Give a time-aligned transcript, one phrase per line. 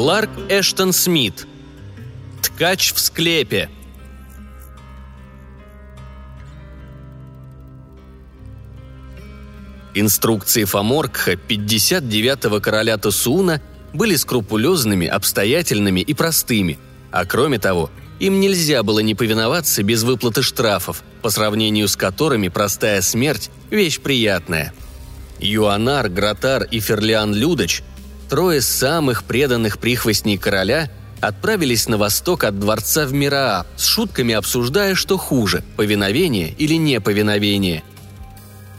[0.00, 1.46] Кларк Эштон Смит.
[2.40, 3.68] Ткач в склепе.
[9.92, 13.60] Инструкции Фоморкха 59-го короля Тосуна
[13.92, 16.78] были скрупулезными, обстоятельными и простыми,
[17.10, 22.48] а кроме того, им нельзя было не повиноваться без выплаты штрафов, по сравнению с которыми
[22.48, 24.72] простая смерть– вещь приятная.
[25.40, 27.82] Юанар, Гратар и Ферлиан Людоч
[28.30, 30.88] трое самых преданных прихвостней короля
[31.20, 37.82] отправились на восток от дворца в Мираа, с шутками обсуждая, что хуже– повиновение или неповиновение.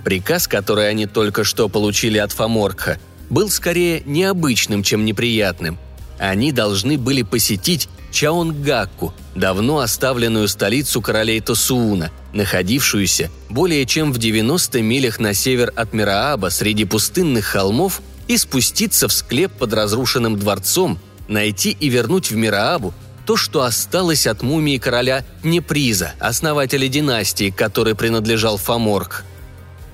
[0.06, 2.98] Приказ, который они только что получили от Фоморкха,
[3.30, 5.78] был скорее необычным, чем неприятным.
[6.18, 14.82] Они должны были посетить Чаонгакку, давно оставленную столицу королей Тосууна, находившуюся более чем в 90
[14.82, 18.02] милях на север от Мирааба среди пустынных холмов
[18.32, 22.94] и спуститься в склеп под разрушенным дворцом, найти и вернуть в Мираабу
[23.26, 29.26] то, что осталось от мумии короля Неприза, основателя династии, которой принадлежал Фоморг.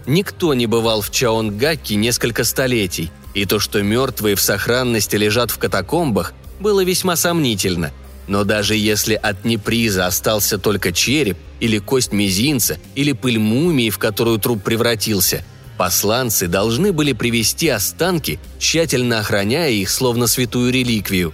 [0.06, 5.58] Никто не бывал в Чаонгакке несколько столетий, и то, что мертвые в сохранности лежат в
[5.58, 7.92] катакомбах, было весьма сомнительно.
[8.28, 13.98] Но даже если от Неприза остался только череп, или кость мизинца, или пыль мумии, в
[13.98, 15.44] которую труп превратился–
[15.78, 21.34] Посланцы должны были привести останки, тщательно охраняя их, словно святую реликвию.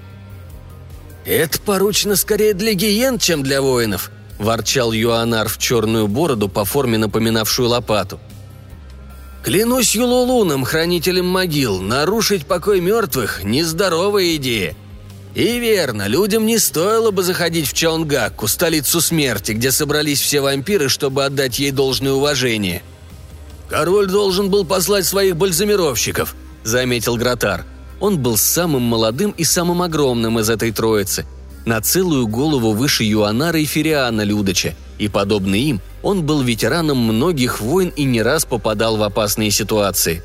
[1.25, 6.97] «Это поручено скорее для гиен, чем для воинов»,– ворчал Юанар в черную бороду, по форме
[6.97, 8.19] напоминавшую лопату.
[9.43, 14.75] «Клянусь Юлулуном, хранителем могил, нарушить покой мертвых– нездоровая идея.
[15.35, 20.89] И верно, людям не стоило бы заходить в Чаонгакку, столицу смерти, где собрались все вампиры,
[20.89, 22.83] чтобы отдать ей должное уважение–
[23.73, 27.65] «Король должен был послать своих бальзамировщиков»,— заметил Гратар.
[27.99, 31.25] Он был самым молодым и самым огромным из этой троицы,
[31.65, 37.61] на целую голову выше Юанара и Фериана Людоча, и, подобно им, он был ветераном многих
[37.61, 40.21] войн и не раз попадал в опасные ситуации.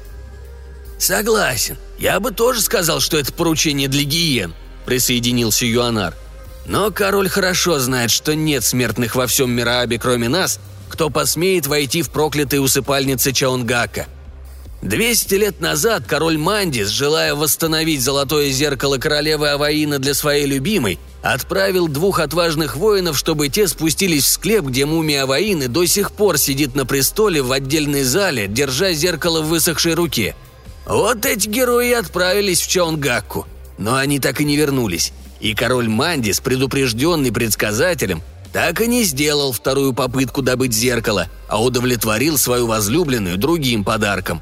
[0.99, 1.79] «Согласен.
[1.99, 4.53] Я бы тоже сказал, что это поручение для гиен»,—
[4.85, 6.13] присоединился Юанар.
[6.67, 12.03] «Но король хорошо знает, что нет смертных во всем Мираабе, кроме нас, кто посмеет войти
[12.03, 14.07] в проклятые усыпальницы Чаунгака.
[14.83, 21.89] Двести лет назад король Мандис, желая восстановить золотое зеркало королевы Аваина для своей любимой, отправил
[21.89, 26.77] двух отважных воинов, чтобы те спустились в склеп, где мумия Аваины до сих пор сидит
[26.77, 30.37] на престоле в отдельной зале, держа зеркало в высохшей руке.
[30.87, 35.13] Вот эти герои отправились в Чаонгакку, но они так и не вернулись.
[35.41, 38.23] И король Мандис, предупрежденный предсказателем,
[38.53, 44.41] так и не сделал вторую попытку добыть зеркало, а удовлетворил свою возлюбленную другим подарком.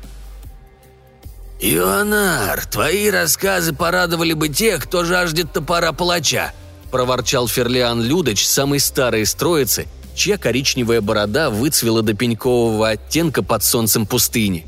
[1.61, 6.53] «Ионар, твои рассказы порадовали бы тех, кто жаждет топора палача»,–
[6.91, 13.65] проворчал Ферлиан Людоч, самый старый из троицы, чья коричневая борода выцвела до пенькового оттенка под
[13.65, 14.66] солнцем пустыни.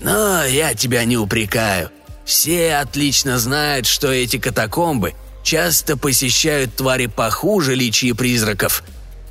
[0.00, 1.90] «Но я тебя не упрекаю.
[2.24, 5.12] Все отлично знают, что эти катакомбы
[5.42, 8.82] часто посещают твари похуже личии призраков.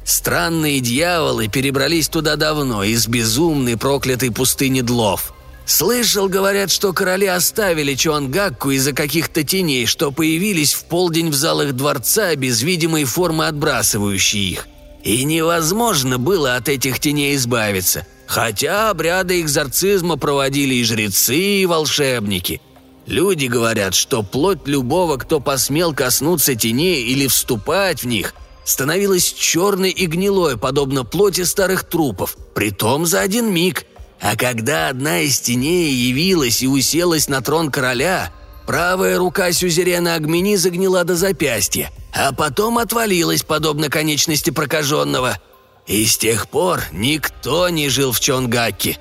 [0.03, 5.34] Странные дьяволы перебрались туда давно, из безумной проклятой пустыни Длов.
[5.66, 11.74] Слышал, говорят, что короли оставили Чуангакку из-за каких-то теней, что появились в полдень в залах
[11.74, 14.68] дворца без видимой формы отбрасывающей их.
[15.03, 22.62] И невозможно было от этих теней избавиться, хотя обряды экзорцизма проводили и жрецы, и волшебники–
[23.09, 29.90] Люди говорят, что плоть любого, кто посмел коснуться теней или вступать в них, становилась черной
[29.90, 33.88] и гнилой, подобно плоти старых трупов, притом за один миг.
[34.22, 38.32] А когда одна из теней явилась и уселась на трон короля,
[38.67, 45.40] правая рука сюзерена Агмени загнила до запястья, а потом отвалилась, подобно конечности прокаженного.
[45.88, 49.00] И с тех пор никто не жил в Чонгакке.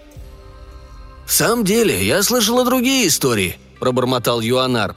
[1.26, 4.96] В самом деле, я слышал другие истории–– пробормотал Юанар.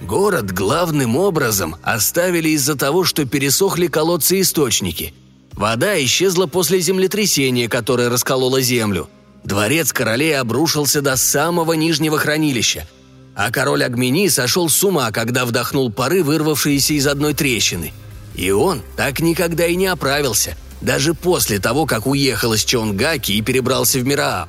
[0.00, 5.14] «Город главным образом оставили из-за того, что пересохли колодцы-источники.
[5.52, 9.08] Вода исчезла после землетрясения, которое раскололо землю.
[9.44, 12.88] Дворец королей обрушился до самого нижнего хранилища,
[13.36, 17.92] а король Агмени сошел с ума, когда вдохнул пары, вырвавшиеся из одной трещины.
[18.34, 23.42] И он так никогда и не оправился, даже после того, как уехал из Чонгаки и
[23.42, 24.48] перебрался в Мирааб.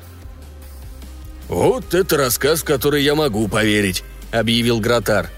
[1.47, 5.29] «Вот это рассказ, в который я могу поверить»,— объявил Гратар.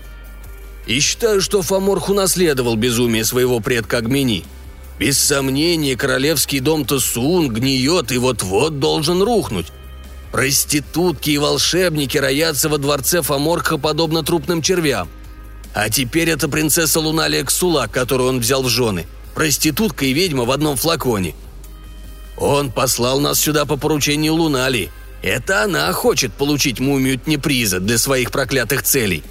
[0.85, 4.45] «И считаю, что Фоморх унаследовал безумие своего предка Агмени.
[4.99, 9.67] Без сомнения, королевский дом Тасун гниет и вот-вот должен рухнуть.
[10.31, 15.07] Проститутки и волшебники роятся во дворце Фоморха подобно трупным червям.
[15.73, 19.05] А теперь это принцесса Луналия Ксула, которую он взял в жены.
[19.35, 21.35] Проститутка и ведьма в одном флаконе.
[22.37, 24.89] Он послал нас сюда по поручению Лунали.
[25.21, 29.23] Это она хочет получить мумию Тнеприза для своих проклятых целей.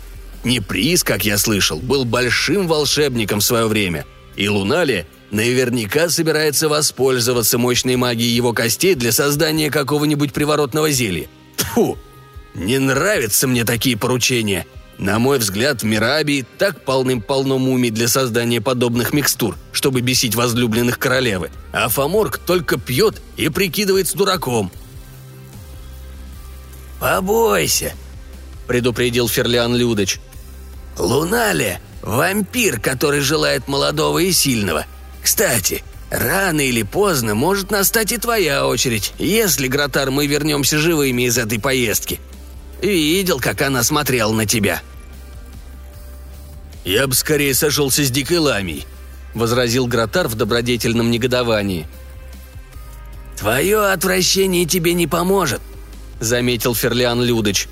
[0.42, 4.04] Тнеприз, как я слышал, был большим волшебником в свое время.
[4.36, 11.28] И Лунали наверняка собирается воспользоваться мощной магией его костей для создания какого-нибудь приворотного зелья.
[11.56, 11.98] Тьфу!
[12.54, 14.66] Не нравятся мне такие поручения.
[14.98, 20.98] На мой взгляд, в Мирабии так полным-полно мумий для создания подобных микстур, чтобы бесить возлюбленных
[20.98, 21.50] королевы.
[21.72, 24.72] А Фоморг только пьет и прикидывается дураком.
[27.00, 27.94] «Побойся»,—
[28.66, 30.18] предупредил Ферлиан Людоч.
[30.98, 34.86] «Лунале— вампир, который желает молодого и сильного.
[35.22, 41.36] Кстати, рано или поздно может настать и твоя очередь, если, Гротар, мы вернемся живыми из
[41.36, 42.20] этой поездки.
[42.80, 44.80] Видел, как она смотрела на тебя».
[46.84, 48.86] «Я бы скорее сошелся с дикой ламией»,—
[49.34, 51.86] возразил Гротар в добродетельном негодовании.
[53.36, 55.60] «Твое отвращение тебе не поможет»,—
[56.20, 57.68] заметил Ферлиан Людыч.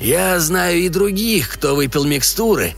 [0.00, 2.74] «Я знаю и других, кто выпил микстуры.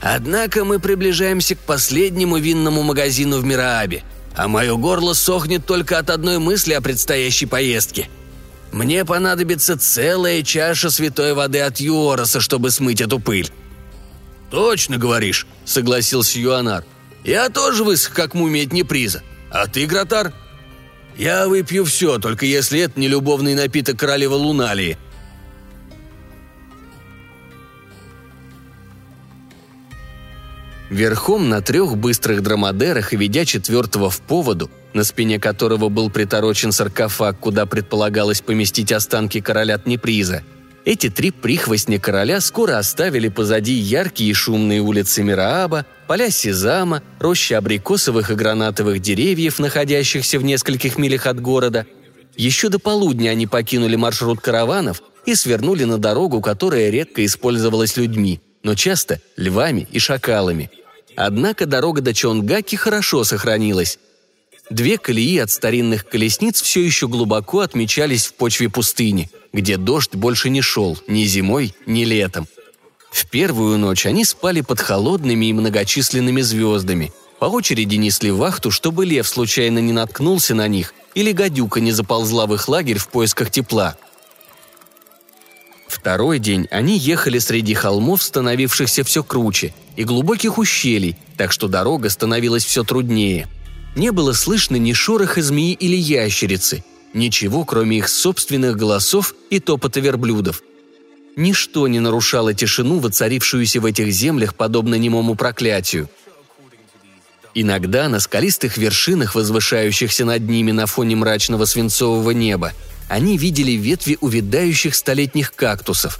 [0.00, 4.02] Однако мы приближаемся к последнему винному магазину в Мираабе,
[4.36, 8.08] а мое горло сохнет только от одной мысли о предстоящей поездке.
[8.72, 13.50] Мне понадобится целая чаша святой воды от Юороса, чтобы смыть эту пыль».
[14.50, 16.84] «Точно говоришь»,— согласился Юанар.
[17.24, 19.22] «Я тоже высох, как мумия Днеприза.
[19.50, 20.32] А ты, Гротар?»
[21.16, 24.98] «Я выпью все, только если это не любовный напиток королевы Луналии»,
[30.90, 36.70] Верхом на трех быстрых драмадерах и ведя четвертого в поводу, на спине которого был приторочен
[36.70, 40.44] саркофаг, куда предполагалось поместить останки короля Тнеприза,
[40.84, 47.54] эти три прихвостня короля скоро оставили позади яркие и шумные улицы Мирааба, поля Сезама, рощи
[47.54, 51.86] абрикосовых и гранатовых деревьев, находящихся в нескольких милях от города.
[52.36, 58.40] Еще до полудня они покинули маршрут караванов и свернули на дорогу, которая редко использовалась людьми,
[58.62, 60.70] но часто львами и шакалами.
[61.16, 63.98] Однако дорога до Чонгаки хорошо сохранилась.
[64.70, 70.48] Две колеи от старинных колесниц все еще глубоко отмечались в почве пустыни, где дождь больше
[70.48, 72.48] не шел ни зимой, ни летом.
[73.12, 77.12] В первую ночь они спали под холодными и многочисленными звездами.
[77.38, 82.46] По очереди несли вахту, чтобы лев случайно не наткнулся на них или гадюка не заползла
[82.46, 83.96] в их лагерь в поисках тепла.
[85.86, 92.10] Второй день они ехали среди холмов, становившихся все круче, и глубоких ущелий, так что дорога
[92.10, 93.48] становилась все труднее.
[93.94, 100.00] Не было слышно ни шороха змеи или ящерицы, ничего, кроме их собственных голосов и топота
[100.00, 100.62] верблюдов.
[101.36, 106.08] Ничто не нарушало тишину, воцарившуюся в этих землях, подобно немому проклятию.
[107.54, 112.72] Иногда на скалистых вершинах, возвышающихся над ними на фоне мрачного свинцового неба,
[113.08, 116.18] они видели ветви увядающих столетних кактусов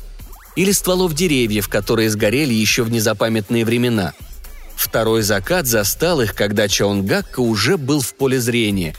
[0.55, 4.13] или стволов деревьев, которые сгорели еще в незапамятные времена.
[4.77, 8.95] Второй закат застал их, когда Чаонгакка уже был в поле зрения.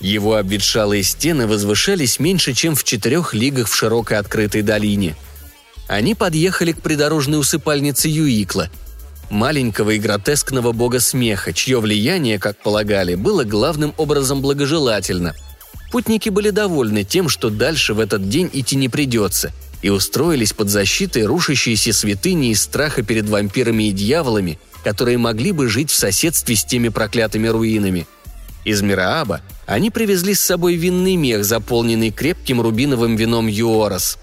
[0.00, 5.16] Его обветшалые стены возвышались меньше, чем в четырех лигах в широкой открытой долине.
[5.88, 8.68] Они подъехали к придорожной усыпальнице Юикла,
[9.30, 15.34] маленького и гротескного бога смеха, чье влияние, как полагали, было главным образом благожелательно–
[15.90, 20.68] Путники были довольны тем, что дальше в этот день идти не придется, и устроились под
[20.68, 26.56] защитой рушащейся святыни из страха перед вампирами и дьяволами, которые могли бы жить в соседстве
[26.56, 28.06] с теми проклятыми руинами.
[28.64, 34.18] Из Мирааба они привезли с собой винный мех, заполненный крепким рубиновым вином Юорос.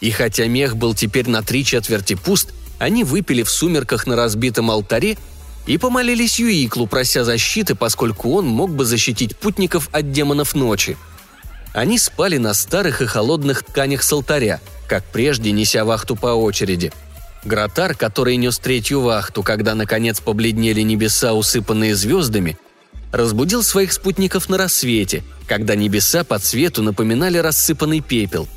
[0.00, 4.70] И хотя мех был теперь на три четверти пуст, они выпили в сумерках на разбитом
[4.70, 5.16] алтаре
[5.66, 10.96] и помолились Юиклу, прося защиты, поскольку он мог бы защитить путников от демонов ночи.
[11.74, 16.92] Они спали на старых и холодных тканях с алтаря, как прежде, неся вахту по очереди.
[17.44, 22.56] Гротар, который нес третью вахту, когда наконец побледнели небеса, усыпанные звездами,
[23.12, 28.48] разбудил своих спутников на рассвете, когда небеса по цвету напоминали рассыпанный пепел.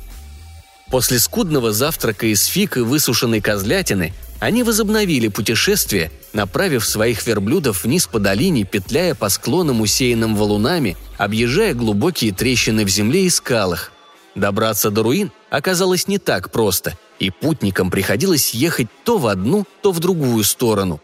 [0.90, 8.06] После скудного завтрака из фиг и высушенной козлятины они возобновили путешествие, направив своих верблюдов вниз
[8.06, 13.92] по долине, петляя по склонам, усеянным валунами, объезжая глубокие трещины в земле и скалах.
[14.34, 19.92] Добраться до руин оказалось не так просто, и путникам приходилось ехать то в одну, то
[19.92, 21.00] в другую сторону.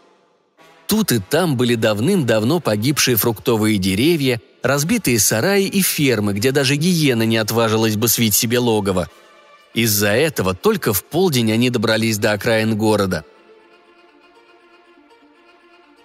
[0.87, 7.23] Тут и там были давным-давно погибшие фруктовые деревья, разбитые сараи и фермы, где даже гиена
[7.23, 9.09] не отважилась бы свить себе логово.
[9.77, 13.23] Из-за этого только в полдень они добрались до окраин города.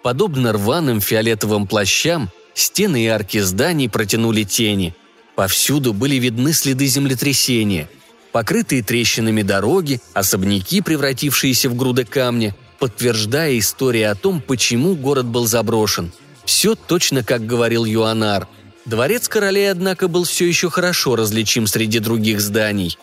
[0.02, 4.95] Подобно рваным фиолетовым плащам, стены и арки зданий протянули тени.
[5.37, 7.88] Повсюду были видны следы землетрясения.
[8.31, 15.47] Покрытые трещинами дороги, особняки, превратившиеся в груды камня, подтверждая историю о том, почему город был
[15.47, 16.12] заброшен.
[16.45, 18.49] Все точно как говорил Юанар.
[18.85, 22.99] Дворец королей, однако, был все еще хорошо различим среди других зданий.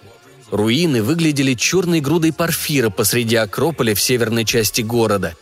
[0.52, 5.36] Руины выглядели черной грудой порфира посреди Акрополя в северной части города.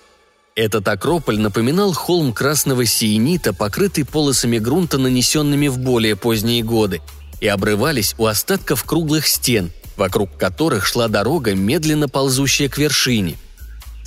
[0.56, 7.02] Этот Акрополь напоминал холм красного сиенита, покрытый полосами грунта, нанесенными в более поздние годы,
[7.42, 13.36] и обрывались у остатков круглых стен, вокруг которых шла дорога, медленно ползущая к вершине–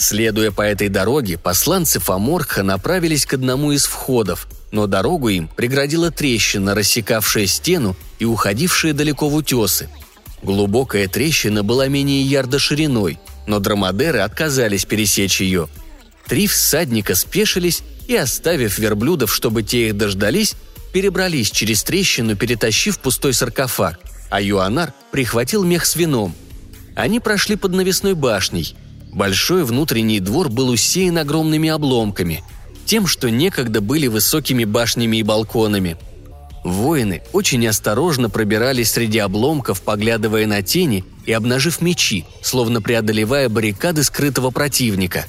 [0.01, 6.11] Следуя по этой дороге, посланцы Фоморха направились к одному из входов, но дорогу им преградила
[6.11, 9.91] трещина, рассекавшая стену и уходившая далеко в утесы.
[10.43, 15.69] Глубокая трещина была менее ярда шириной, но драмадеры отказались пересечь ее.
[16.27, 20.55] Три всадника спешились и, оставив верблюдов, чтобы те их дождались,
[20.93, 26.35] перебрались через трещину, перетащив пустой саркофаг, а Юанар прихватил мех с вином.
[26.95, 28.75] Они прошли под навесной башней–
[29.13, 32.45] Большой внутренний двор был усеян огромными обломками,
[32.87, 35.97] тем, что некогда были высокими башнями и балконами.
[36.65, 44.05] Воины очень осторожно пробирались среди обломков, поглядывая на тени и обнажив мечи, словно преодолевая баррикады
[44.05, 45.25] скрытого противника.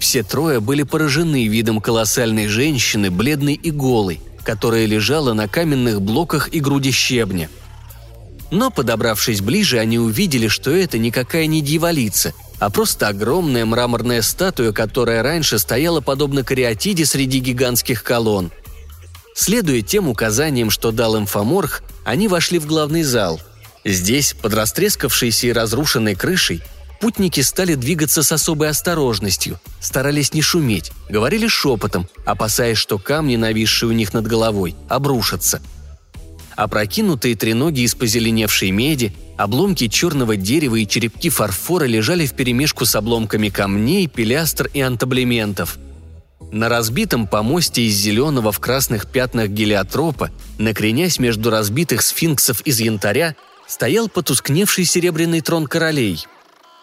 [0.00, 6.48] Все трое были поражены видом колоссальной женщины, бледной и голой, которая лежала на каменных блоках
[6.52, 7.48] и груди щебня.
[8.50, 14.72] Но, подобравшись ближе, они увидели, что это никакая не дьяволица, а просто огромная мраморная статуя,
[14.72, 18.50] которая раньше стояла подобно кариатиде среди гигантских колонн.
[19.34, 23.40] Следуя тем указаниям, что дал им Фоморх, они вошли в главный зал.
[23.84, 26.62] Здесь, под растрескавшейся и разрушенной крышей,
[27.00, 33.90] путники стали двигаться с особой осторожностью, старались не шуметь, говорили шепотом, опасаясь, что камни, нависшие
[33.90, 35.60] у них над головой, обрушатся.
[36.56, 43.48] Опрокинутые треноги из позеленевшей меди, Обломки черного дерева и черепки фарфора лежали вперемешку с обломками
[43.48, 45.76] камней, пилястр и антаблементов.
[46.54, 53.34] На разбитом помосте из зеленого в красных пятнах гелиотропа, накренясь между разбитых сфинксов из янтаря,
[53.66, 56.24] стоял потускневший серебряный трон королей.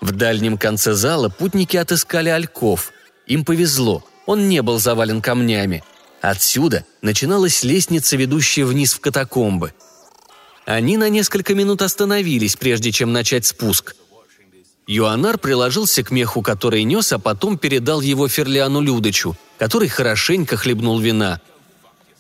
[0.01, 2.91] В дальнем конце зала путники отыскали альков.
[3.27, 5.85] Им повезло, он не был завален камнями.
[6.19, 9.73] Отсюда начиналась лестница, ведущая вниз в катакомбы–
[10.65, 13.95] они на несколько минут остановились, прежде чем начать спуск.
[14.91, 20.99] Юанар приложился к меху, который нес, а потом передал его Ферлиану Людочу, который хорошенько хлебнул
[20.99, 21.39] вина.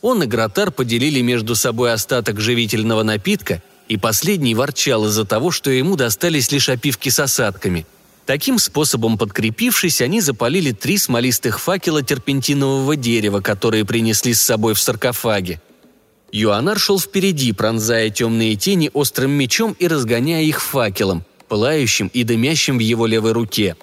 [0.01, 5.69] Он и Гротар поделили между собой остаток живительного напитка, и последний ворчал из-за того, что
[5.69, 7.85] ему достались лишь опивки с осадками.
[8.25, 14.79] Таким способом подкрепившись, они запалили три смолистых факела терпентинового дерева, которые принесли с собой в
[14.79, 15.61] саркофаге–
[16.31, 22.77] Юанар шел впереди, пронзая темные тени острым мечом и разгоняя их факелом, пылающим и дымящим
[22.77, 23.75] в его левой руке.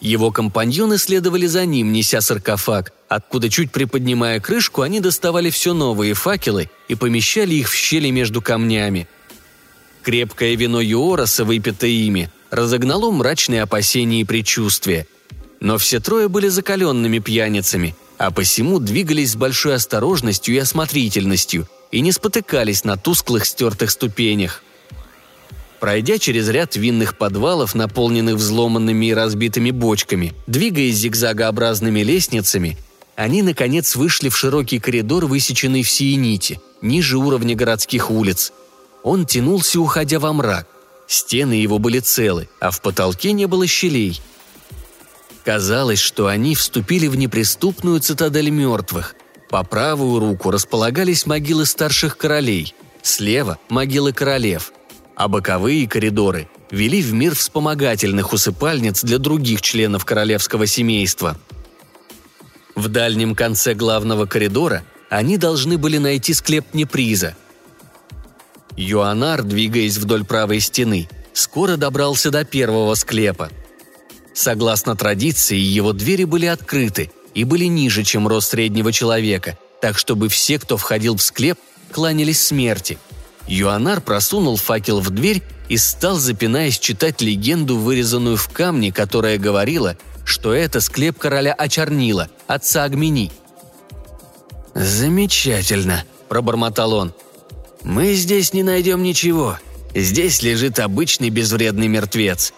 [0.00, 6.14] Его компаньоны следовали за ним, неся саркофаг, откуда, чуть приподнимая крышку, они доставали все новые
[6.14, 9.08] факелы и помещали их в щели между камнями.
[10.02, 15.06] Крепкое вино Юороса, выпитое ими, разогнало мрачные опасения и предчувствия.
[15.60, 22.00] Но все трое были закаленными пьяницами, а посему двигались с большой осторожностью и осмотрительностью– и
[22.00, 24.64] не спотыкались на тусклых стертых ступенях.
[25.82, 32.78] Пройдя через ряд винных подвалов, наполненных взломанными и разбитыми бочками, двигаясь зигзагообразными лестницами,
[33.16, 38.52] они, наконец, вышли в широкий коридор, высеченный в сиените, ниже уровня городских улиц.
[39.02, 40.68] Он тянулся, уходя во мрак.
[41.08, 44.20] Стены его были целы, а в потолке не было щелей.
[45.44, 49.16] Казалось, что они вступили в неприступную цитадель мертвых,
[49.50, 52.72] по правую руку располагались могилы старших королей,
[53.02, 54.72] слева– могилы королев,
[55.16, 61.36] а боковые коридоры вели в мир вспомогательных усыпальниц для других членов королевского семейства.
[62.74, 67.36] В дальнем конце главного коридора они должны были найти склеп Неприза.
[68.76, 73.50] Юанар, двигаясь вдоль правой стены, скоро добрался до первого склепа.
[74.32, 80.28] Согласно традиции, его двери были открыты– и были ниже, чем рост среднего человека, так чтобы
[80.28, 81.58] все, кто входил в склеп,
[81.90, 82.98] кланялись смерти.
[83.46, 89.96] Юанар просунул факел в дверь и стал, запинаясь, читать легенду, вырезанную в камне, которая говорила,
[90.24, 93.32] что это склеп короля Очарнила, отца Агмени.
[94.74, 97.14] «Замечательно»,– пробормотал он.
[97.82, 99.58] «Мы здесь не найдем ничего.
[99.94, 102.52] Здесь лежит обычный безвредный мертвец».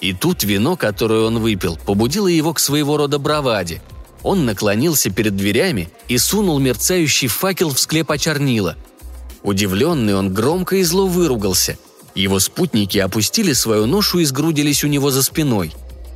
[0.00, 3.80] И тут вино, которое он выпил, побудило его к своего рода браваде.
[4.22, 8.76] Он наклонился перед дверями и сунул мерцающий факел в склеп очернила.
[9.42, 11.76] Удивленный, он громко и зло выругался.
[12.14, 15.72] Его спутники опустили свою ношу и сгрудились у него за спиной.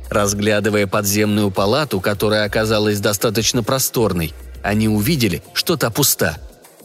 [0.09, 6.37] Разглядывая подземную палату, которая оказалась достаточно просторной, они увидели, что та пуста.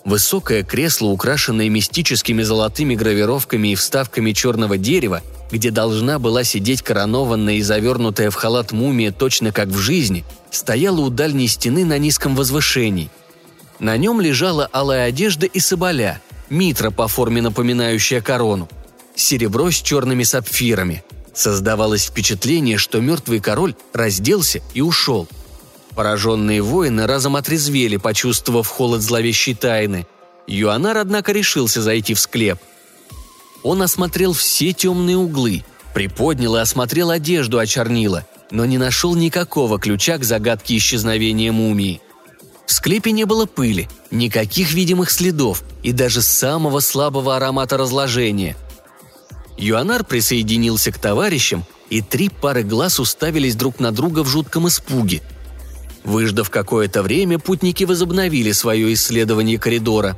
[0.04, 5.22] Высокое кресло, украшенное мистическими золотыми гравировками и вставками черного дерева,
[5.52, 11.02] где должна была сидеть коронованная и завернутая в халат мумия точно как в жизни, стояло
[11.02, 13.11] у дальней стены на низком возвышении.
[13.78, 16.20] На нем лежала алая одежда и соболя,
[16.52, 18.68] митра по форме напоминающая корону,
[19.16, 21.02] серебро с черными сапфирами.
[21.35, 25.26] Создавалось впечатление, что мертвый король разделся и ушел–
[25.94, 30.06] Пораженные воины разом отрезвели, почувствовав холод зловещей тайны.
[30.47, 32.59] Юанар, однако, решился зайти в склеп.
[33.62, 40.18] Он осмотрел все темные углы, приподнял и осмотрел одежду очернила, но не нашел никакого ключа
[40.18, 42.00] к загадке исчезновения мумии.
[42.73, 48.57] В склепе не было пыли, никаких видимых следов и даже самого слабого аромата разложения.
[49.59, 55.21] Юанар присоединился к товарищам, и три пары глаз уставились друг на друга в жутком испуге–
[56.05, 60.17] Выждав какое-то время, путники возобновили свое исследование коридора.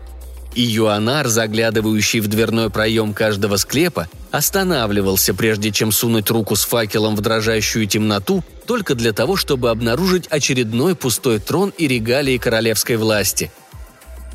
[0.55, 7.17] И Юанар, заглядывающий в дверной проем каждого склепа, останавливался, прежде чем сунуть руку с факелом
[7.17, 13.51] в дрожащую темноту, только для того, чтобы обнаружить очередной пустой трон и регалии королевской власти.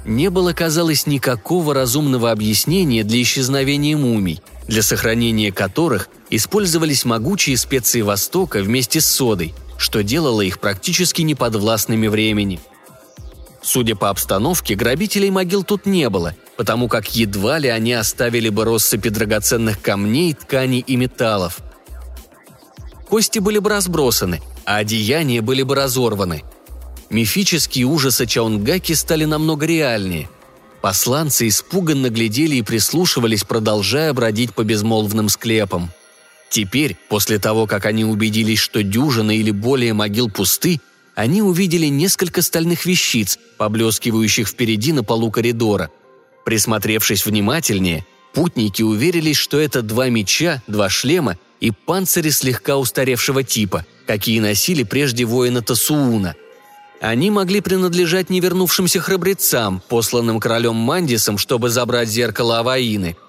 [0.06, 8.02] Не было, казалось, никакого разумного объяснения для исчезновения мумий, для сохранения которых использовались могучие специи
[8.02, 12.60] Востока вместе с содой– что делало их практически неподвластными времени.
[13.62, 18.65] Судя по обстановке, грабителей могил тут не было, потому как едва ли они оставили бы
[18.65, 21.60] россыпи драгоценных камней, тканей и металлов.
[23.10, 26.43] Кости были бы разбросаны, а одеяния были бы разорваны.
[27.10, 30.30] Мифические ужасы Чаунгаки стали намного реальнее.
[30.82, 35.91] Посланцы испуганно глядели и прислушивались, продолжая бродить по безмолвным склепам–
[36.50, 40.82] Теперь, после того, как они убедились, что дюжина или более могил пусты,
[41.19, 45.91] они увидели несколько стальных вещиц, поблескивающих впереди на полу коридора.
[46.45, 53.86] Присмотревшись внимательнее, путники уверились, что это два меча, два шлема и панцири слегка устаревшего типа,
[54.08, 56.36] какие носили прежде воина Тасууна.
[57.01, 63.17] Они могли принадлежать невернувшимся храбрецам, посланным королем Мандисом, чтобы забрать зеркало Аваины–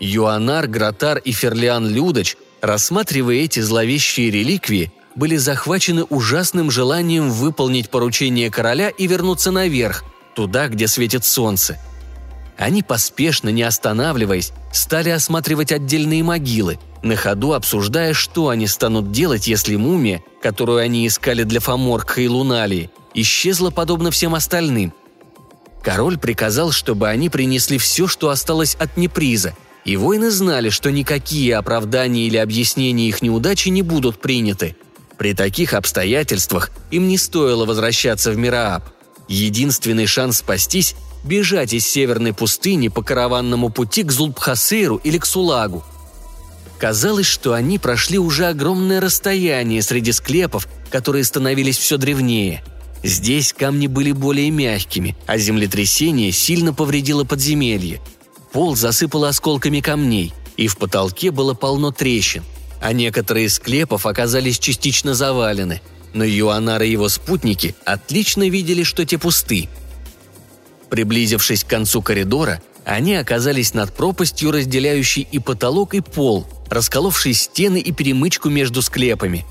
[0.00, 8.50] Юанар, Гратар и Ферлиан Людоч, рассматривая эти зловещие реликвии, были захвачены ужасным желанием выполнить поручение
[8.50, 10.04] короля и вернуться наверх,
[10.34, 11.76] туда, где светит солнце.
[12.56, 19.48] Они поспешно, не останавливаясь, стали осматривать отдельные могилы, на ходу обсуждая, что они станут делать,
[19.48, 24.92] если мумия, которую они искали для Фоморкха и Луналии, исчезла подобно всем остальным.
[25.82, 29.56] Король приказал, чтобы они принесли все, что осталось от неприза–
[29.88, 34.76] и воины знали, что никакие оправдания или объяснения их неудачи не будут приняты.
[35.18, 38.84] При таких обстоятельствах им не стоило возвращаться в Мирааб.
[39.28, 45.84] Единственный шанс спастись– бежать из северной пустыни по караванному пути к Зулбхасейру или к Сулагу.
[46.78, 52.62] Казалось, что они прошли уже огромное расстояние среди склепов, которые становились все древнее.
[53.02, 58.00] Здесь камни были более мягкими, а землетрясение сильно повредило подземелье–
[58.52, 62.42] Пол засыпало осколками камней, и в потолке было полно трещин,
[62.80, 65.80] а некоторые из склепов оказались частично завалены,
[66.14, 69.68] но Юанар и его спутники отлично видели, что те пусты.
[70.90, 77.78] Приблизившись к концу коридора, они оказались над пропастью, разделяющей и потолок, и пол, расколовшей стены
[77.78, 79.44] и перемычку между склепами.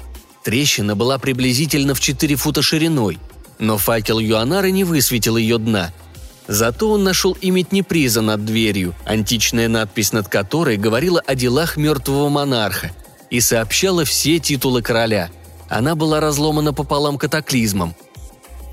[0.44, 3.20] Трещина была приблизительно в 4 фута шириной,
[3.60, 5.94] но факел Юанара не высветил ее дна–
[6.48, 12.30] Зато он нашел имя приза над дверью, античная надпись над которой говорила о делах мертвого
[12.30, 12.92] монарха
[13.30, 15.30] и сообщала все титулы короля.
[15.70, 17.96] Она была разломана пополам катаклизмом.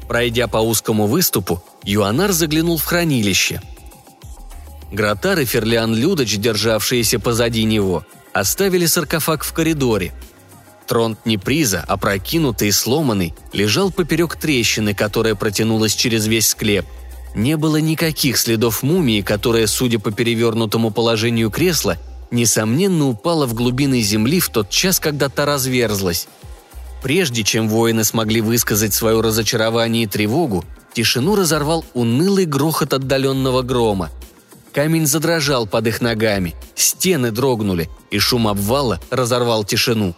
[0.09, 3.61] Пройдя по узкому выступу, Юанар заглянул в хранилище.
[4.93, 10.13] Гратар и Ферлиан Людоч, державшиеся позади него, оставили саркофаг в коридоре.
[10.87, 16.87] Трон Неприза, опрокинутый и сломанный, лежал поперек трещины, которая протянулась через весь склеп–
[17.35, 21.99] не было никаких следов мумии, которая, судя по перевернутому положению кресла,
[22.31, 26.29] несомненно упала в глубины земли в тот час, когда та разверзлась.
[27.03, 34.11] Прежде чем воины смогли высказать свое разочарование и тревогу, тишину разорвал унылый грохот отдаленного грома.
[34.73, 40.15] Камень задрожал под их ногами, стены дрогнули, и шум обвала разорвал тишину.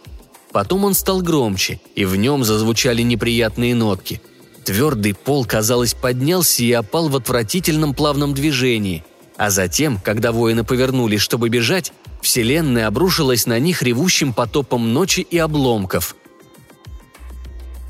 [0.51, 4.21] Потом он стал громче, и в нем зазвучали неприятные нотки.
[4.63, 9.03] Твердый пол, казалось, поднялся и опал в отвратительном плавном движении.
[9.37, 15.37] А затем, когда воины повернулись, чтобы бежать, вселенная обрушилась на них ревущим потопом ночи и
[15.37, 16.15] обломков–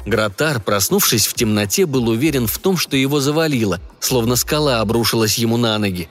[0.07, 5.57] Гратар, проснувшись в темноте, был уверен в том, что его завалило, словно скала обрушилась ему
[5.57, 6.07] на ноги.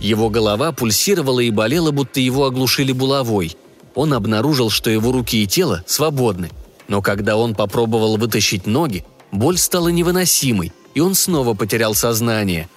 [0.00, 3.56] Его голова пульсировала и болела, будто его оглушили булавой.
[3.94, 6.50] Он обнаружил, что его руки и тело свободны.
[6.88, 12.68] Но когда он попробовал вытащить ноги, боль стала невыносимой, и он снова потерял сознание.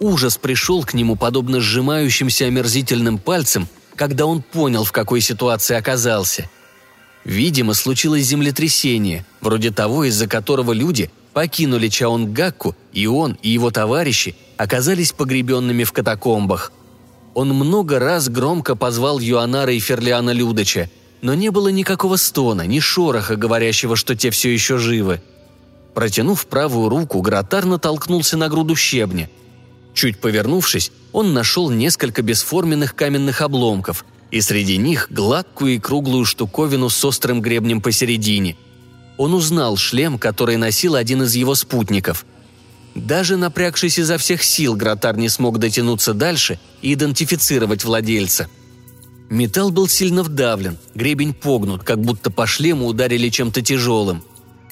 [0.00, 6.48] Ужас пришел к нему, подобно сжимающимся омерзительным пальцем, когда он понял, в какой ситуации оказался–
[7.24, 14.36] Видимо, случилось землетрясение, вроде того, из-за которого люди покинули Чаонгакку, и он, и его товарищи
[14.58, 16.70] оказались погребенными в катакомбах.
[17.32, 20.90] Он много раз громко позвал Юанара и Ферлиана Людоча,
[21.22, 25.22] но не было никакого стона, ни шороха, говорящего, что те все еще живы.
[25.94, 29.28] Протянув правую руку, Гротар натолкнулся на груду щебня.
[29.94, 36.88] Чуть повернувшись, он нашел несколько бесформенных каменных обломков, и среди них гладкую и круглую штуковину
[36.90, 38.56] с острым гребнем посередине.
[39.16, 42.26] Он узнал шлем, который носил один из его спутников.
[42.96, 48.48] Даже напрягшись изо всех сил, Гротар не смог дотянуться дальше и идентифицировать владельца.
[49.30, 54.24] Металл был сильно вдавлен, гребень погнут, как будто по шлему ударили чем-то тяжелым.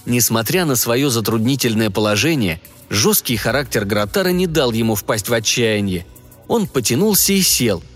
[0.05, 2.61] Несмотря на свое затруднительное положение,
[2.93, 6.07] жесткий характер Гротара не дал ему впасть в отчаяние.
[6.49, 7.83] Он потянулся и сел–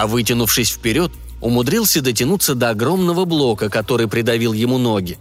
[0.00, 5.18] а вытянувшись вперед, умудрился дотянуться до огромного блока, который придавил ему ноги.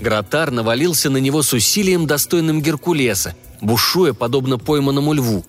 [0.00, 5.44] Гротар навалился на него с усилием, достойным Геркулеса, бушуя, подобно пойманному льву.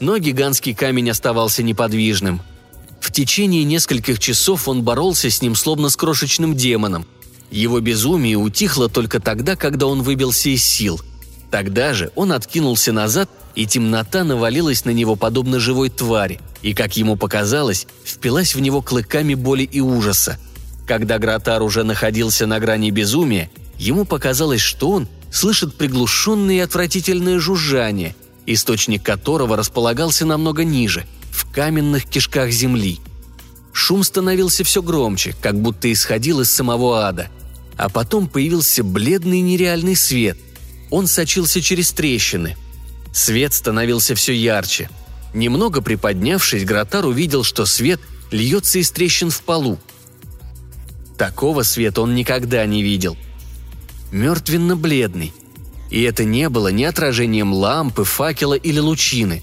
[0.00, 2.42] Но гигантский камень оставался неподвижным.
[3.00, 7.06] В течение нескольких часов он боролся с ним, словно с крошечным демоном.
[7.52, 11.00] Его безумие утихло только тогда, когда он выбился из сил.
[11.50, 16.96] Тогда же он откинулся назад, и темнота навалилась на него подобно живой твари– и, как
[16.96, 20.36] ему показалось, впилась в него клыками боли и ужаса.
[20.84, 27.38] Когда Гротар уже находился на грани безумия, ему показалось, что он слышит приглушенное и отвратительное
[27.38, 32.98] жужжание, источник которого располагался намного ниже, в каменных кишках земли.
[33.72, 37.28] Шум становился все громче, как будто исходил из самого ада.
[37.76, 40.36] А потом появился бледный нереальный свет.
[40.90, 42.56] Он сочился через трещины.
[43.12, 44.90] Свет становился все ярче–
[45.36, 49.78] Немного приподнявшись, Гротар увидел, что свет льется из трещин в полу.
[51.18, 53.18] Такого света он никогда не видел.
[54.12, 55.34] Мертвенно-бледный.
[55.90, 59.42] И это не было ни отражением лампы, факела или лучины.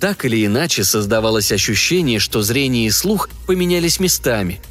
[0.00, 4.62] Так или иначе создавалось ощущение, что зрение и слух поменялись местами.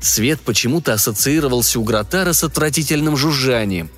[0.00, 3.90] Свет почему-то ассоциировался у Гротара с отвратительным жужжанием.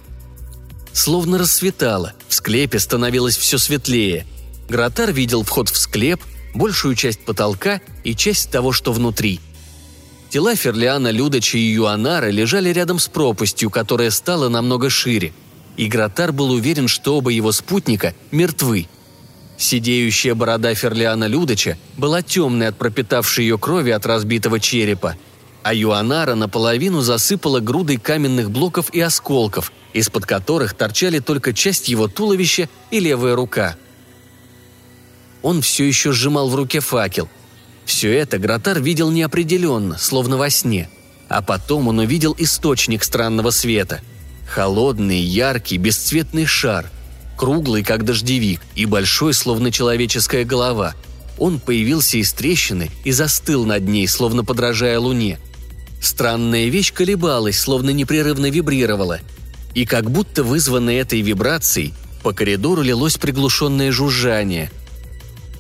[0.94, 4.26] Словно рассветало, в склепе становилось все светлее–
[4.68, 6.20] Гротар видел вход в склеп,
[6.54, 9.40] большую часть потолка и часть того, что внутри.
[10.30, 15.32] Тела Ферлиана, Людоча и Юанара лежали рядом с пропастью, которая стала намного шире.
[15.76, 18.88] И Гротар был уверен, что оба его спутника мертвы.
[19.56, 25.16] Сидеющая борода Ферлиана Людоча была темной от пропитавшей ее крови от разбитого черепа,
[25.62, 32.08] а Юанара наполовину засыпала грудой каменных блоков и осколков, из-под которых торчали только часть его
[32.08, 33.76] туловища и левая рука–
[35.44, 37.28] он все еще сжимал в руке факел.
[37.84, 40.88] Все это Гротар видел неопределенно, словно во сне.
[41.28, 44.00] А потом он увидел источник странного света.
[44.48, 46.90] Холодный, яркий, бесцветный шар.
[47.36, 50.94] Круглый, как дождевик, и большой, словно человеческая голова.
[51.38, 55.38] Он появился из трещины и застыл над ней, словно подражая луне.
[56.00, 59.20] Странная вещь колебалась, словно непрерывно вибрировала.
[59.74, 64.70] И как будто вызванной этой вибрацией, по коридору лилось приглушенное жужжание–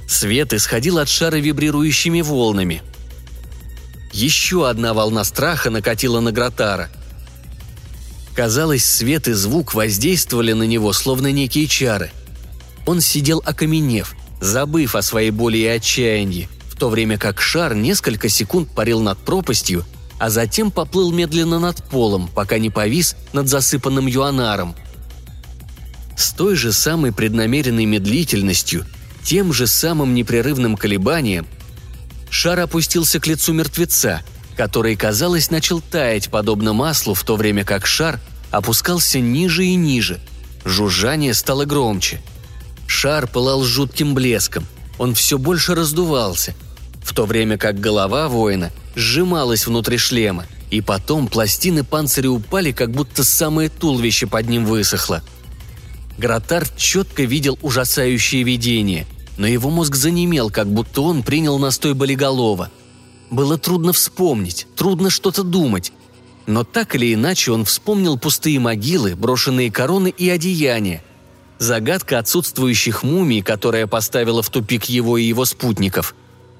[0.06, 2.82] Свет исходил от шара вибрирующими волнами.
[4.12, 6.88] Еще одна волна страха накатила на Гротара.
[8.34, 12.10] Казалось, свет и звук воздействовали на него, словно некие чары.
[12.86, 18.28] Он сидел окаменев, забыв о своей боли и отчаянии, в то время как шар несколько
[18.28, 19.84] секунд парил над пропастью,
[20.18, 24.74] а затем поплыл медленно над полом, пока не повис над засыпанным юанаром.
[26.16, 28.84] С той же самой преднамеренной медлительностью–
[29.24, 31.46] тем же самым непрерывным колебанием
[32.30, 34.22] шар опустился к лицу мертвеца,
[34.56, 40.20] который, казалось, начал таять подобно маслу, в то время как шар опускался ниже и ниже.
[40.64, 42.20] Жужжание стало громче.
[42.86, 44.66] Шар пылал жутким блеском.
[44.98, 46.54] Он все больше раздувался,
[47.02, 52.90] в то время как голова воина сжималась внутри шлема, и потом пластины панциря упали, как
[52.90, 55.22] будто самое туловище под ним высохло.
[56.18, 62.70] Гротар четко видел ужасающее видение, но его мозг занемел, как будто он принял настой болиголова.
[63.30, 65.92] Было трудно вспомнить, трудно что-то думать.
[66.46, 71.02] Но так или иначе он вспомнил пустые могилы, брошенные короны и одеяния.
[71.58, 76.14] Загадка отсутствующих мумий, которая поставила в тупик его и его спутников,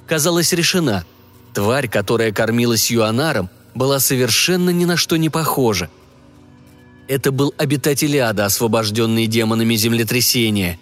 [0.06, 1.04] казалась решена.
[1.54, 5.88] Тварь, которая кормилась юанаром, была совершенно ни на что не похожа.
[7.06, 10.78] Это был обитатель ада, освобожденный демонами землетрясения.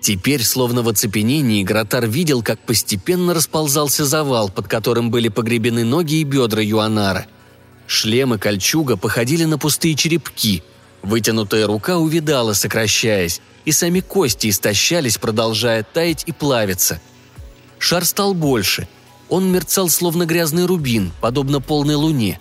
[0.00, 6.16] Теперь, словно в оцепенении, Гротар видел, как постепенно расползался завал, под которым были погребены ноги
[6.20, 7.26] и бедра Юанара.
[7.86, 10.62] Шлем и кольчуга походили на пустые черепки.
[11.02, 17.00] Вытянутая рука увидала, сокращаясь, и сами кости истощались, продолжая таять и плавиться.
[17.78, 18.88] Шар стал больше.
[19.28, 22.40] Он мерцал, словно грязный рубин, подобно полной луне.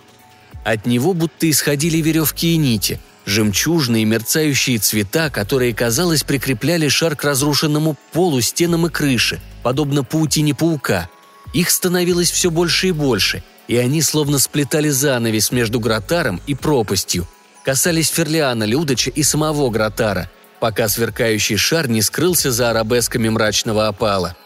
[0.64, 7.24] От него будто исходили веревки и нити– Жемчужные мерцающие цвета, которые, казалось, прикрепляли шар к
[7.24, 11.10] разрушенному полу, стенам и крыше, подобно паутине паука.
[11.54, 17.28] Их становилось все больше и больше, и они словно сплетали занавес между Гротаром и пропастью,
[17.64, 24.38] касались Ферлиана Людоча и самого Гротара, пока сверкающий шар не скрылся за арабесками мрачного опала.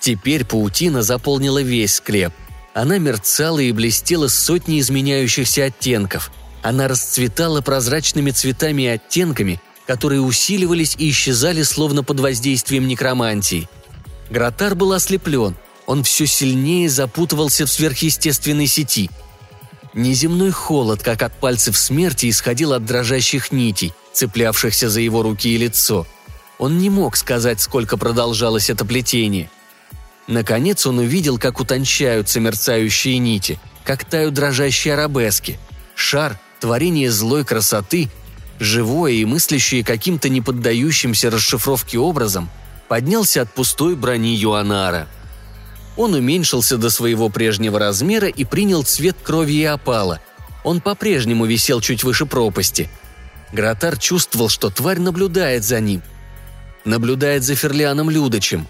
[0.00, 2.32] Теперь паутина заполнила весь склеп.
[2.74, 6.30] Она мерцала и блестела сотни изменяющихся оттенков–
[6.62, 13.68] она расцветала прозрачными цветами и оттенками, которые усиливались и исчезали словно под воздействием некромантии.
[14.30, 15.56] Гротар был ослеплен,
[15.86, 19.10] он все сильнее запутывался в сверхъестественной сети.
[19.94, 25.56] Неземной холод, как от пальцев смерти, исходил от дрожащих нитей, цеплявшихся за его руки и
[25.56, 26.06] лицо.
[26.58, 29.50] Он не мог сказать, сколько продолжалось это плетение.
[30.28, 35.58] Наконец он увидел, как утончаются мерцающие нити, как тают дрожащие арабески.
[35.94, 38.10] Шар творение злой красоты,
[38.60, 42.50] живое и мыслящее каким-то неподдающимся расшифровке образом,
[42.88, 45.08] поднялся от пустой брони Юанара.
[45.96, 50.20] Он уменьшился до своего прежнего размера и принял цвет крови и опала.
[50.62, 52.90] Он по-прежнему висел чуть выше пропасти.
[53.52, 56.02] Гротар чувствовал, что тварь наблюдает за ним.
[56.84, 58.66] Наблюдает за Ферлианом Людочем.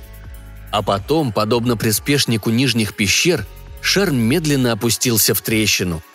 [0.71, 3.47] А потом, подобно приспешнику нижних пещер,
[3.81, 6.03] шар медленно опустился в трещину–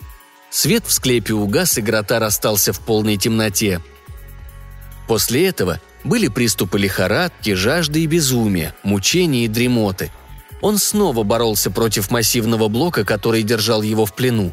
[0.54, 3.80] Свет в склепе угас, и Гротар остался в полной темноте.
[5.08, 10.12] После этого были приступы лихорадки, жажды и безумия, мучения и дремоты.
[10.60, 14.52] Он снова боролся против массивного блока, который держал его в плену.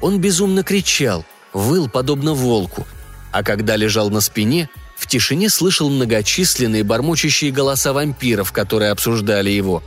[0.00, 1.22] Он безумно кричал,
[1.52, 2.86] выл подобно волку,
[3.30, 9.82] а когда лежал на спине, в тишине слышал многочисленные бормочущие голоса вампиров, которые обсуждали его.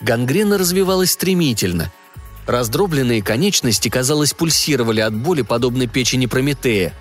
[0.00, 1.92] Гангрена развивалась стремительно–
[2.46, 6.92] Раздробленные конечности, казалось, пульсировали от боли, подобно печени Прометея.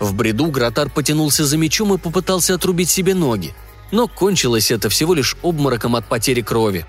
[0.00, 3.54] В бреду Гротар потянулся за мечом и попытался отрубить себе ноги,
[3.92, 6.84] но кончилось это всего лишь обмороком от потери крови.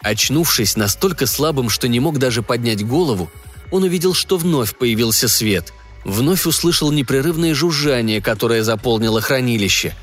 [0.00, 3.28] Очнувшись настолько слабым, что не мог даже поднять голову,
[3.72, 5.72] он увидел, что вновь появился свет.
[6.04, 9.94] Вновь услышал непрерывное жужжание, которое заполнило хранилище.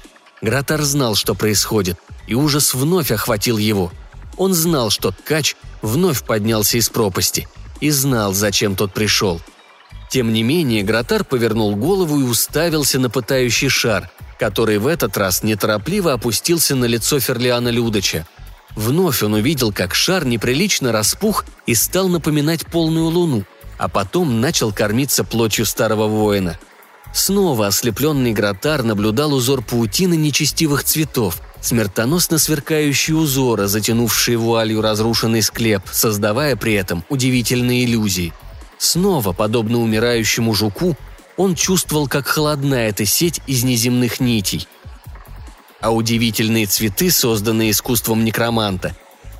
[0.41, 3.91] Гротар знал, что происходит, и ужас вновь охватил его–
[4.37, 7.47] он знал, что ткач вновь поднялся из пропасти
[7.79, 9.41] и знал, зачем тот пришел.
[10.09, 15.43] Тем не менее, Гротар повернул голову и уставился на пытающий шар, который в этот раз
[15.43, 18.27] неторопливо опустился на лицо Ферлиана Людоча.
[18.75, 23.45] Вновь он увидел, как шар неприлично распух и стал напоминать полную луну,
[23.77, 26.59] а потом начал кормиться плотью старого воина.
[27.13, 35.81] Снова ослепленный Гротар наблюдал узор паутины нечестивых цветов– смертоносно сверкающие узоры, затянувшие вуалью разрушенный склеп,
[35.91, 38.33] создавая при этом удивительные иллюзии.
[38.77, 40.95] Снова, подобно умирающему жуку,
[41.37, 44.67] он чувствовал, как холодна эта сеть из неземных нитей.
[45.81, 48.95] А удивительные цветы, созданные искусством некроманта,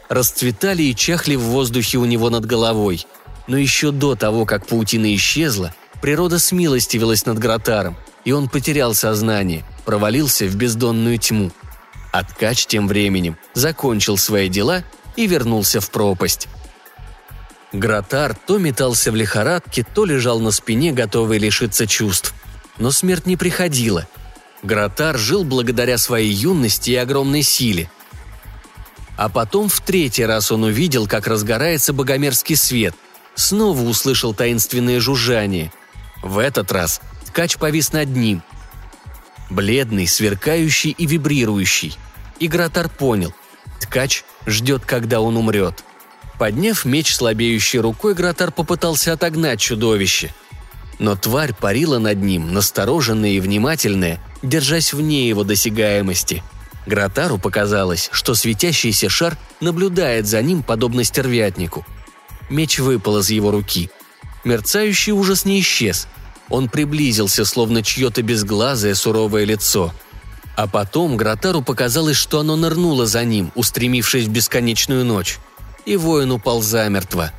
[0.10, 3.06] расцветали и чахли в воздухе у него над головой.
[3.48, 9.64] Но еще до того, как паутина исчезла, природа смилостивилась над Гротаром, и он потерял сознание,
[9.86, 11.52] провалился в бездонную тьму–
[12.16, 14.86] а ткач тем временем закончил свои дела
[15.18, 16.48] и вернулся в пропасть.
[17.74, 22.34] Гротар то метался в лихорадке, то лежал на спине, готовый лишиться чувств.
[22.78, 24.08] Но смерть не приходила.
[24.64, 27.92] Гротар жил благодаря своей юности и огромной силе.
[29.18, 32.96] А потом в третий раз он увидел, как разгорается богомерзкий свет.
[33.36, 35.72] Снова услышал таинственное жужжание.
[36.24, 38.42] В этот раз ткач повис над ним–
[39.50, 41.98] бледный, сверкающий и вибрирующий.
[42.40, 43.34] И Гратар понял–
[43.80, 45.84] ткач ждет, когда он умрет.
[46.38, 50.34] Подняв меч слабеющей рукой, Гратар попытался отогнать чудовище.
[51.00, 56.44] Но тварь парила над ним, настороженная и внимательная, держась вне его досягаемости.
[56.86, 61.86] Гратару показалось, что светящийся шар наблюдает за ним, подобно стервятнику.
[62.50, 63.90] Меч выпал из его руки.
[64.44, 66.08] Мерцающий ужас не исчез.
[66.50, 69.94] Он приблизился, словно чье-то безглазое суровое лицо.
[70.56, 75.40] А потом Гратару показалось, что оно нырнуло за ним, устремившись в бесконечную ночь.
[75.86, 77.32] И воин упал замертво.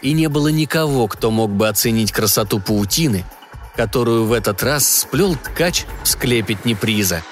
[0.00, 3.24] И не было никого, кто мог бы оценить красоту паутины,
[3.76, 7.22] которую в этот раз сплел ткач в склепе Неприза–